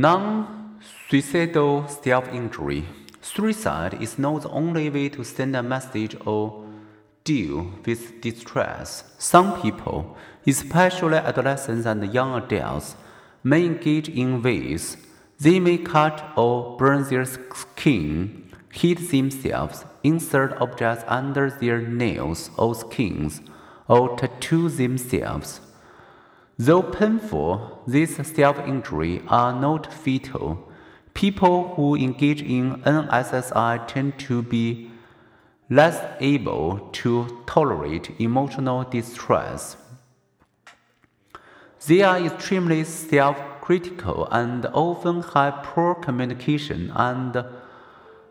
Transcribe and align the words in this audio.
Non 0.00 0.78
suicidal 1.08 1.88
self 1.88 2.32
injury. 2.32 2.84
Suicide 3.20 4.00
is 4.00 4.16
not 4.16 4.42
the 4.42 4.48
only 4.50 4.88
way 4.90 5.08
to 5.08 5.24
send 5.24 5.56
a 5.56 5.62
message 5.62 6.16
or 6.24 6.64
deal 7.24 7.72
with 7.84 8.20
distress. 8.20 9.02
Some 9.18 9.60
people, 9.60 10.16
especially 10.46 11.16
adolescents 11.16 11.84
and 11.84 12.14
young 12.14 12.40
adults, 12.40 12.94
may 13.42 13.64
engage 13.64 14.08
in 14.08 14.40
ways 14.40 14.96
they 15.40 15.58
may 15.58 15.78
cut 15.78 16.24
or 16.36 16.76
burn 16.76 17.02
their 17.10 17.24
skin, 17.24 18.52
hit 18.72 19.10
themselves, 19.10 19.84
insert 20.04 20.60
objects 20.60 21.02
under 21.08 21.50
their 21.50 21.80
nails 21.80 22.50
or 22.56 22.76
skins, 22.76 23.40
or 23.88 24.16
tattoo 24.16 24.68
themselves. 24.68 25.60
Though 26.60 26.82
painful, 26.82 27.82
these 27.86 28.16
self 28.26 28.58
injury 28.66 29.22
are 29.28 29.52
not 29.52 29.92
fatal. 29.92 30.68
People 31.14 31.74
who 31.74 31.94
engage 31.94 32.42
in 32.42 32.82
NSSI 32.82 33.86
tend 33.86 34.18
to 34.20 34.42
be 34.42 34.90
less 35.70 36.04
able 36.18 36.88
to 36.92 37.44
tolerate 37.46 38.10
emotional 38.18 38.82
distress. 38.82 39.76
They 41.86 42.02
are 42.02 42.18
extremely 42.18 42.82
self 42.82 43.36
critical 43.60 44.26
and 44.32 44.66
often 44.66 45.22
have 45.22 45.62
poor 45.62 45.94
communication 45.94 46.90
and 46.96 47.44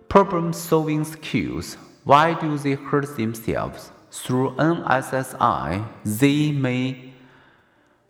problem 0.10 0.52
solving 0.52 1.06
skills. 1.06 1.78
Why 2.04 2.34
do 2.34 2.58
they 2.58 2.74
hurt 2.74 3.16
themselves? 3.16 3.92
Through 4.12 4.56
NSSI, 4.56 5.88
they 6.04 6.52
may 6.52 7.07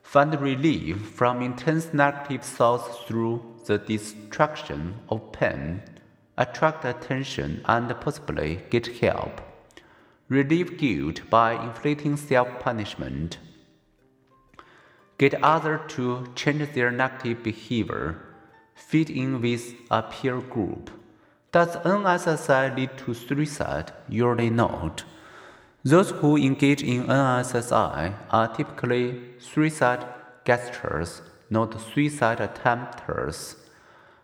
find 0.08 0.40
relief 0.40 0.98
from 1.02 1.42
intense 1.42 1.94
negative 1.94 2.42
thoughts 2.42 2.98
through 3.06 3.44
the 3.66 3.78
distraction 3.78 4.96
of 5.10 5.34
pain, 5.34 5.82
attract 6.38 6.86
attention, 6.86 7.62
and 7.66 7.94
possibly 8.00 8.62
get 8.70 8.88
help. 9.02 9.42
Relieve 10.30 10.78
guilt 10.78 11.30
by 11.30 11.62
inflicting 11.62 12.16
self 12.16 12.48
punishment. 12.62 13.38
Get 15.18 15.44
others 15.44 15.82
to 15.96 16.32
change 16.36 16.72
their 16.74 16.90
negative 16.90 17.44
behavior. 17.44 18.16
Fit 18.76 19.10
in 19.10 19.42
with 19.42 19.74
a 19.92 20.04
peer 20.04 20.40
group. 20.40 20.90
Does 21.52 21.76
NSSI 21.78 22.78
lead 22.78 22.98
to 23.00 23.14
suicide? 23.14 23.92
Usually 24.08 24.50
not. 24.50 25.04
Those 25.88 26.10
who 26.10 26.36
engage 26.36 26.84
in 26.84 27.06
NSSI 27.06 28.14
are 28.30 28.54
typically 28.54 29.22
suicide 29.40 30.06
gesturers, 30.44 31.22
not 31.50 31.80
suicide 31.80 32.40
attempters. 32.40 33.56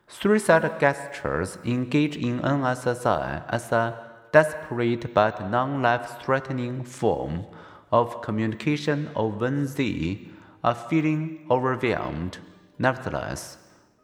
Suicide 0.06 0.64
gesturers 0.82 1.56
engage 1.66 2.18
in 2.18 2.42
NSSI 2.42 3.44
as 3.48 3.72
a 3.72 3.98
desperate 4.34 5.14
but 5.14 5.50
non 5.50 5.82
life 5.82 6.22
threatening 6.22 6.84
form 6.84 7.46
of 7.94 8.22
communication 8.22 9.10
or 9.16 9.32
when 9.32 9.66
they 9.78 10.28
are 10.66 10.76
feeling 10.76 11.46
overwhelmed. 11.50 12.40
Nevertheless, 12.78 13.58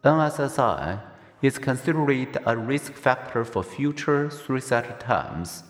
NSSI 0.05 1.01
is 1.41 1.57
considered 1.57 2.39
a 2.45 2.55
risk 2.55 2.93
factor 2.93 3.43
for 3.43 3.63
future 3.63 4.29
suicide 4.29 4.85
attempts. 4.85 5.63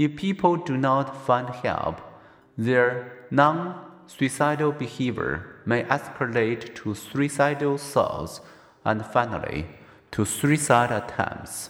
If 0.00 0.16
people 0.16 0.56
do 0.56 0.78
not 0.78 1.14
find 1.26 1.50
help, 1.50 2.00
their 2.56 3.26
non 3.30 3.84
suicidal 4.06 4.72
behavior 4.72 5.56
may 5.66 5.82
escalate 5.84 6.74
to 6.76 6.94
suicidal 6.94 7.76
thoughts 7.76 8.40
and 8.82 9.04
finally 9.04 9.66
to 10.12 10.24
suicide 10.24 10.90
attempts. 10.90 11.68